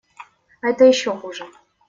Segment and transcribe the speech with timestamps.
[0.61, 1.45] А это еще хуже.